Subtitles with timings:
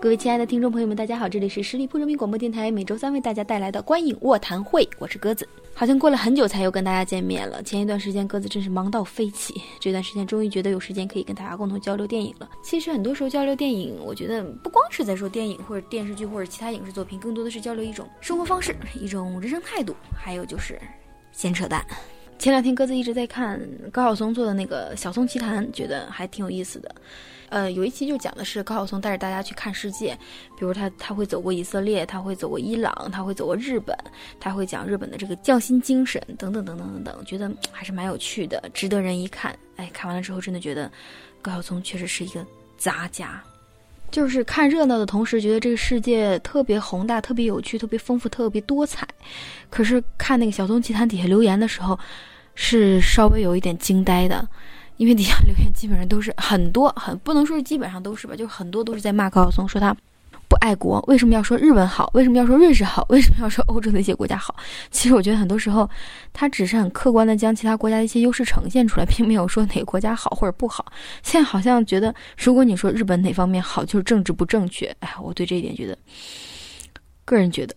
[0.00, 5.46] 各位亲爱的听众朋友们，大家好，这里是十里铺人民广播电台，每周三为大家带来的观影卧谈会，我是鸽子。
[5.74, 12.48] 好像过了很久才又跟大家见面了，前一段时间鸽子真是忙到飞起，这段时间终于觉得有时间可以跟大家共同交流电影了。
[12.64, 20.80] 其实很多时候交流电影，我觉得不光是在说电影或者电视剧或者其他影视作品，更多的是交流一种生活方式、一种人生态度，还有就是
[21.30, 21.84] 闲扯淡。
[22.40, 23.60] 前两天鸽子一直在看
[23.92, 26.94] 高晓松做的那个《小松奇谈》，觉得还挺有意思的。
[27.50, 30.18] 呃，有一期就讲的是高晓松带着大家去看世界，
[30.58, 33.94] 比如他他会走过以色列，他会走过伊朗，他会走过日本，
[34.40, 39.54] 他会讲日本的这个匠心精神等等等等等等，觉得还是蛮有趣的，值得人一看。
[39.76, 40.90] 哎，看完了之后真的觉得
[41.42, 42.42] 高晓松确实是一个
[42.78, 43.42] 杂家，
[44.10, 49.06] 就是看热闹的同时，觉得这个世界特别宏大、特别有趣、特别丰富、特别多彩。
[49.68, 51.98] 可是看那个小松奇谈底下留言的时候，
[52.54, 54.46] 是稍微有一点惊呆的。
[54.96, 59.96] 因为底下留言基本上都是很多很不能说是基本上都是吧，就很多都是在骂高晓松，说他
[60.50, 61.00] 不爱国。
[61.06, 62.10] 为什么要说日本好？
[62.12, 63.06] 为什么要说瑞士好？
[63.08, 64.52] 为什么要说欧洲的一些国家好？
[64.90, 65.88] 其实我觉得很多时候，
[66.32, 70.92] 他只是很客观的将其他国家的一些优势呈现出来，并没有说哪个国家好或者不好。
[71.22, 74.94] 现在好像觉得，如果你说日本哪方面好，就是政治不正确。
[74.98, 75.96] 哎，我对这一点觉得，
[77.24, 77.74] 个人觉得。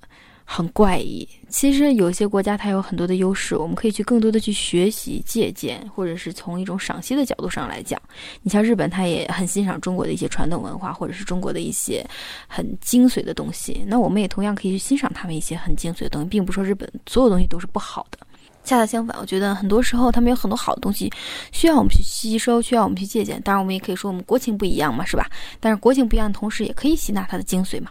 [0.55, 1.27] 很怪异。
[1.49, 7.99] 其实有些国家它有很多的优势，我们可以去更多的去学习、借鉴，或者是从一种赏析的角度上来讲。
[8.43, 12.05] 你像日本，它也很欣赏中国的一些传统文化，或者是中国的一些
[12.47, 13.83] 很精髓的东西。
[13.87, 18.19] 那我们也同样可以去欣赏他们一些很精髓的东西，并不是说日本所有东西都是不好的。
[18.63, 21.11] 恰恰相反，我觉得很多时候他们有很多好的东西
[21.51, 23.41] 需要我们去吸收，需要我们去借鉴。
[23.43, 25.27] 当然，我们也可以说我们国情不一样嘛，是吧？
[25.59, 27.89] 但是国情不一样的同时，也可以吸纳它的精髓嘛。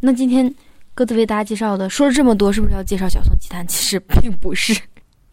[0.00, 0.54] 那今天。
[0.94, 3.64] 各自为大家介绍的，说了这么多，是不是要介绍《小松奇谈》？
[3.68, 4.78] 其实并不是。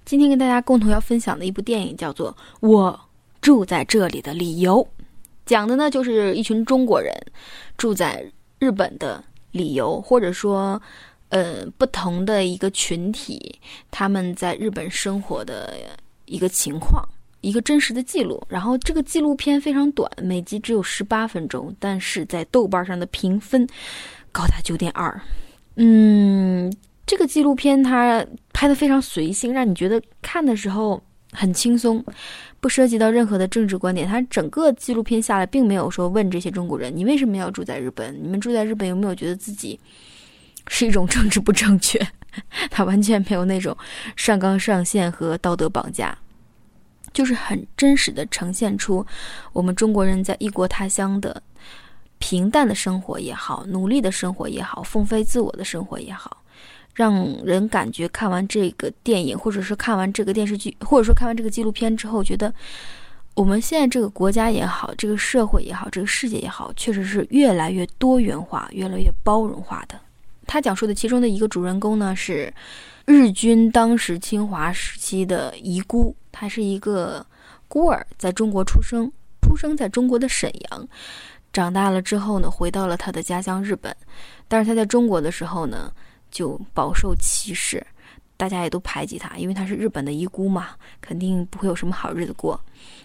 [0.06, 2.32] 今天跟大家共同要分享的一部电影叫做
[2.62, 2.98] 《我
[3.42, 4.82] 住在这里的理由》，
[5.46, 7.14] 讲的呢就是一群中国人
[7.78, 8.26] 住在
[8.58, 9.22] 日本的
[9.52, 10.82] 理由，或者说，
[11.28, 13.60] 呃，不同的一个群体
[13.92, 15.76] 他们在日本生活的
[16.26, 17.06] 一个情况，
[17.42, 18.42] 一个真实的记录。
[18.48, 23.68] 然后这个纪录片非常短，每集只有十八分钟，但是在豆瓣上的评分
[24.32, 25.22] 高达九点二。
[25.82, 26.70] 嗯，
[27.06, 31.02] 这个纪录片它拍的非常随性，让你觉得看的时候
[31.32, 32.04] 很轻松，
[32.60, 34.06] 不涉及到任何的政治观点。
[34.06, 38.14] 它整个纪录片下来，并没有说问这些中国人，你为什么要住在日本？
[38.22, 39.80] 你们住在日本有没有觉得自己
[40.68, 41.98] 是一种政治不正确？
[42.70, 43.76] 它完全没有那种
[44.18, 46.18] 上纲上线和道德绑架，
[47.14, 49.06] 就是很真实的呈现出
[49.54, 51.42] 我们中国人在异国他乡的。
[52.20, 56.44] 平淡的生活也好，努力的生活也好，放飞自我的生活也好，
[56.94, 62.54] 让人感觉看完这个电影，或者是看完这个电视剧，或者说看完这个纪录片之后，觉得
[63.36, 70.00] 我们现在这个国家也好，这个社会也好，这个世界也好，确实是越来越多元化，越来越包容化的。
[70.46, 72.54] 他讲述的其中的一个主人公呢，是
[73.06, 77.26] 日军当时侵华时期的遗孤，他是一个
[77.68, 79.10] 孤儿，在中国出生，
[79.42, 80.88] 出生在中国的沈阳。
[81.52, 83.96] 长大了之后呢，回到了他的家乡日本，
[84.48, 85.92] 但是他在中国的时候呢，
[86.30, 87.86] 就饱受歧视，
[88.38, 90.70] 大家也都排挤他，因为他是日本的遗孤嘛，
[91.02, 92.60] 肯定不会有什么好日子过。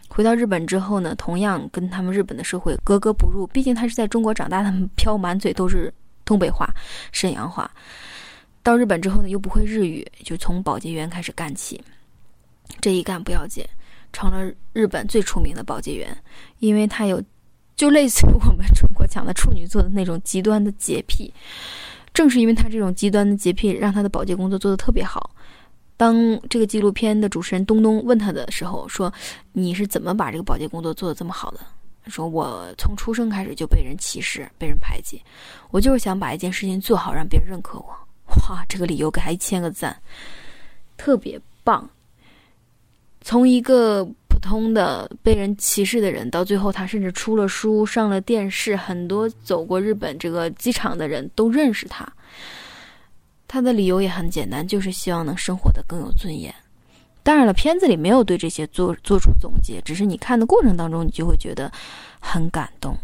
[0.08, 5.93] 回到日本之后呢，同样跟他们日本的社会格格不入，毕竟他是在中国长大的，飘满嘴都是
[6.25, 6.69] 东北话、
[7.12, 7.70] 沈阳话。
[8.62, 11.82] 到日本之后呢，又不会日语，就从保洁员开始干起，
[12.81, 13.64] 这一干不要紧，
[14.12, 16.14] 成了日本最出名的保洁员，
[16.58, 17.23] 因为他有。
[17.76, 21.32] 就类似于我们中国讲的处女座的那种极端的洁癖。
[22.12, 25.31] 正是因为他这种极端的洁癖，让他的保洁工作做得特别好。
[25.97, 26.17] 当
[26.49, 29.12] 这个纪录片的主持人东东问他的时候，说
[29.53, 31.61] ：“你是怎么把这个保洁工作做得这么好的？”
[32.05, 35.20] 他说：“我从出生开始就被人歧视、被人排挤，
[35.70, 37.87] 我就是想把一件事情做好，让别人认可我。”
[38.49, 39.97] 哇，这个理由给他一千个赞，
[40.97, 41.88] 特别棒。
[43.20, 44.06] 从一个
[44.44, 52.06] 通的被人歧视的人，到最后他甚至出了书、上了电视，很多走过日本这个机场的人都认识他。
[53.49, 56.55] 他的理由也很简单，就是希望能生活的更有尊严。
[57.23, 61.73] 当然了，片子里没有对这些做做出总结，只是你看的过程当中，你就会觉得
[62.20, 62.94] 很感动。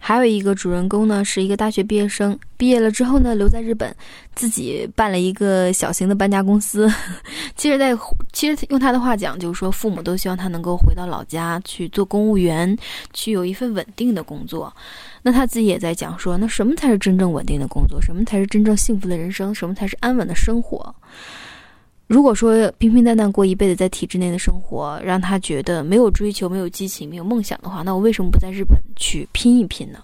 [0.00, 3.94] 还有一个主人公呢，是一个大学毕业生，毕业了之后呢，留在日本，
[4.34, 6.90] 自己办了一个小型的搬家公司。
[7.56, 7.96] 其实，在
[8.32, 12.76] 其实用他的话讲，就是说父母都希望他能够回到老家去做公务员，
[13.12, 14.72] 去有一份稳定的工作。
[15.22, 18.00] 那他自己也在讲说，那什么才是真正稳定的工作？
[18.00, 19.54] 什么才是真正幸福的人生？
[19.54, 20.94] 什么才是安稳的生活？
[22.08, 29.98] 如果说平平淡淡过一辈子在体制内的生活，让他觉得没有追求、没有激情、没有梦想的话，那我为什么不在日本去拼一拼呢？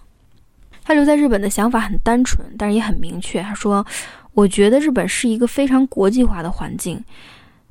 [0.84, 3.40] 他留在日本的想法很单纯，但是也很明确。
[3.40, 3.84] 他说
[4.34, 7.02] ：“我觉得日本是一个非常国际化的环境，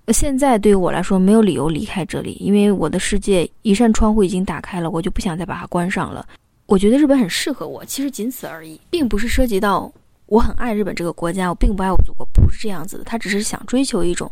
[0.07, 6.27] 现在对于我来说没有理由离开这里，因为我的世界一扇窗户已经打开了，我就不想再把它关上了。
[6.65, 9.93] 我觉得日本很适合我，其实仅此而已，并不是涉及到。”
[10.33, 13.03] 我很爱日本这个国家，我并不爱我祖国，不是这样子的。
[13.03, 14.31] 他只是想追求一种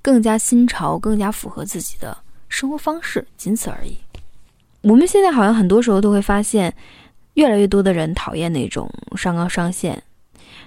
[0.00, 2.16] 更加新潮、更加符合自己的
[2.48, 3.98] 生活方式，仅此而已。
[4.82, 6.72] 我们现在好像很多时候都会发现，
[7.34, 10.00] 越来越多的人讨厌那种上纲上线，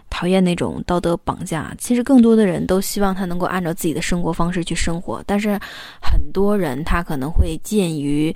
[0.10, 1.74] 讨厌那种道德绑架。
[1.78, 5.58] 其实更多的人都希望他能够按照自己的生活方式去生活，但是
[6.02, 8.36] 很多人他可能会鉴于。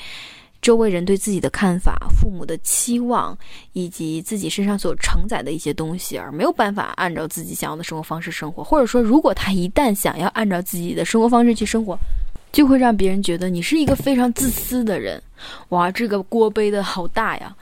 [0.61, 3.37] 周围人对自己的看法、父母的期望，
[3.73, 8.63] 以及自己身上所承载的一些东西，而没有办法按照自己想要的生活方式生活。
[8.63, 11.97] 或者说，如果他一旦想要按照自己的生活方式去生活，
[12.51, 15.21] 就会让别人觉得你是一个非常自私的人。
[15.69, 17.55] 哇，这个锅背的好大呀！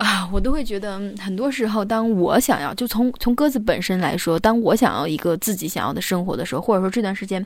[0.00, 7.44] 啊，我都会觉得，很多时候，当我想要，就从从鸽子本身来说，当我想要一个自己想要的生活的时候，或者说这段时间，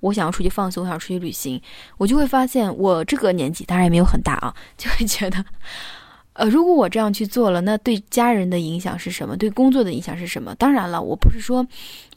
[0.00, 1.58] 我想要出去放松，我想出去旅行，
[1.96, 5.42] 我就会发现，我这个年纪当然也没有很大啊，就会觉得。
[6.34, 9.36] 呃，如果我这样去做了，那对家人的影响是什么？
[9.36, 10.52] 对工作的影响是什么？
[10.56, 11.64] 当然了，我不是说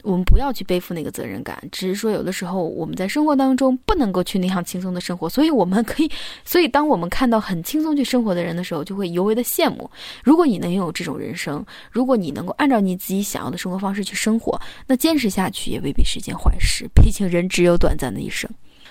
[0.02, 6.10] 我们不要去背负那个责任感，只是说有的时候我们在生活当中不能够去那样轻松的生活，所以我们可以，
[6.44, 9.88] 所以当我们看到很轻松去生活的人的时候，就会尤为的羡慕。
[10.24, 16.88] 如果你能拥有这种人生，如果你能够按照你自己想要的生活方式去生活，那坚持下去也未必是件坏事。
[16.92, 18.50] 毕竟人只有短暂的一生。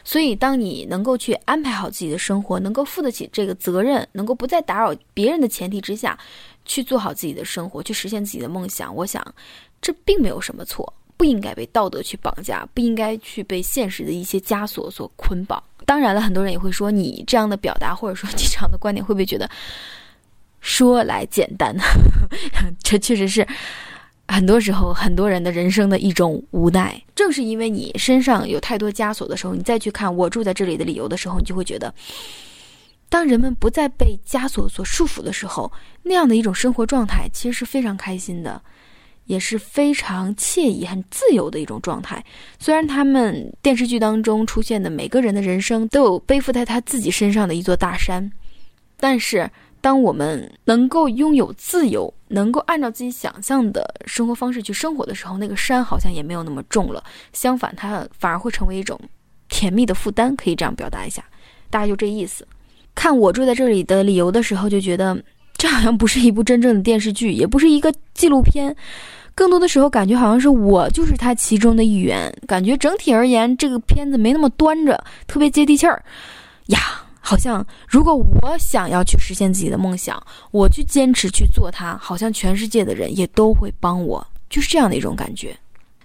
[0.09, 6.18] 所以，当你能够去安排好自己的生活，能够负得起这个责任，能够不再打扰别人的前提之下，
[6.63, 9.21] 去做好自己的生活，去实现自己的梦想，我想，
[9.81, 15.62] 这并没有什么错，不应该被道德去绑架，不应该去被现实的一些枷锁所捆绑。
[15.86, 19.50] 当然了，很多人也会说，你这样的表达或者说你这样的观点，会不会觉得
[20.62, 21.83] 说来简单呢？
[22.81, 23.45] 这确实是。
[24.27, 31.94] 很多时候，很多人的人生的一种无奈，正是因为你身上有太多枷锁的时候，你再去看我住在这里的理由的时候，你就会觉得，
[33.09, 35.71] 当人们不再被枷锁所束缚的时候，
[36.03, 38.62] 那样的一种生活状态其实是非常开心的，
[39.25, 42.23] 也是非常惬意、很自由的一种状态。
[42.59, 48.30] 虽然他们电视剧当中出现的每个人的人生都有背负在他自己身上的一座大山，
[48.99, 49.49] 但是。
[49.79, 57.03] 当我们能够拥有自由，能够按照自己想象的生活方式去生活的时候，那个山好像也没有那么重了。
[57.33, 58.99] 相反，它反而会成为一种
[59.49, 61.23] 甜蜜的负担，可以这样表达一下，
[61.69, 62.45] 大概就这意思。
[62.95, 65.17] 看我住在这里的理由的时候，就觉得
[65.55, 68.75] 这好像不是一部真正的电视剧，也不是一个纪录片，
[69.35, 72.33] 更多的时候感觉好像是我就是它其中的一员。
[72.47, 76.03] 感觉整体而言，这个片子没那么端着，特别接地气儿
[76.67, 76.79] 呀。
[77.29, 80.17] 好像，如果我想要去实现自己的梦想，
[80.49, 85.53] 我去坚持去做它，好像全世界的人也都会帮我，就是这样的一种感觉。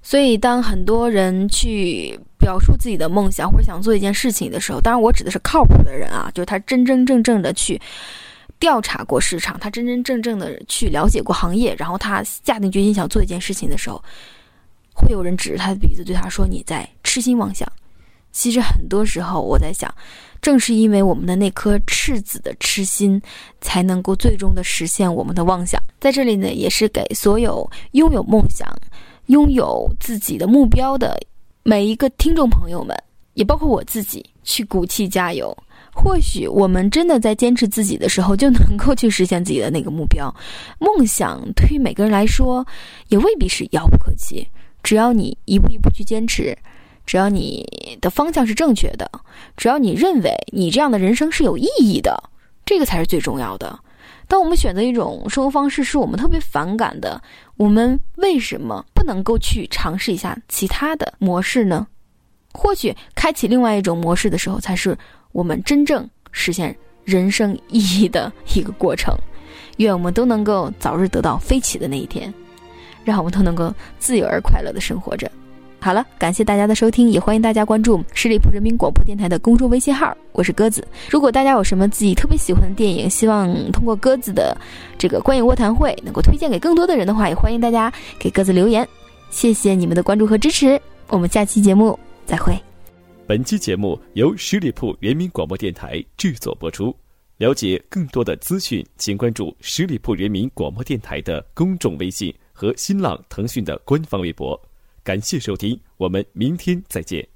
[0.03, 7.81] 所以，当很多人去表述自己的梦想或者想做一件事情的时候，当然我指的是靠谱的人啊，就是他真真正正的去
[8.59, 14.03] 调查过市场，他真真正正的去了解过行业，然后他下定决心想做一件事情的时候，
[14.93, 17.71] 会有人指着他的鼻子对他说：“你在痴心妄想。”
[18.33, 19.89] 其实很多时候，我在想。
[20.43, 23.23] 正是因为我们的那颗赤子的痴心，
[23.61, 25.81] 才能够最终的实现我们的妄想。
[26.01, 28.69] 在这里呢，也是给所有拥有梦想、
[29.27, 31.17] 拥有自己的目标的
[31.63, 32.95] 每一个听众朋友们，
[33.35, 35.57] 也包括我自己，去鼓气加油。
[35.95, 40.35] 或许我们真的在坚持自己的时候，就能够去实现自己的那个目标。
[40.81, 42.67] 梦想对于每个人来说，
[43.09, 44.45] 也未必是遥不可及。
[44.83, 46.57] 只要你一步一步去坚持，
[47.05, 49.11] 只要你的方向是正确的，
[49.57, 52.31] 只要你认为你这样的人生是有意义的，
[52.65, 53.79] 这个才是最重要的。
[54.29, 57.21] 当我们选择一种生活方式是我们特别反感的，
[57.57, 61.87] 我们为什么不能够去尝试一下其他的模式呢？
[62.55, 64.97] 或许开启另外一种模式的时候，才是
[65.33, 69.15] 我们真正实现人生意义的一个过程。
[69.79, 72.33] 愿我们都能够早日得到飞起的那一天，
[73.05, 75.31] 让我们都能够自由而快乐的生活着。
[75.83, 80.87] 好了，感谢大家的收听，也欢迎大家关注十里铺人民广播电台的公众微信号，我是鸽子。
[81.11, 84.57] 如果大家有什么自己特别喜欢的电影，希望通过鸽子的
[84.97, 88.89] 这个观影卧谈会能够推荐给更多的人的话，也欢迎大家给鸽子留言。
[89.31, 92.57] 谢谢你们的关注和支持，我们下期节目再会。
[93.27, 96.95] 本期节目由十里铺人民广播电台制作播出。
[97.39, 104.57] 了解更多的资讯，请关注十里铺人民广播电台的公众微信和新浪、腾讯的官方微博。
[105.05, 107.29] 感谢收听，我们明天再见。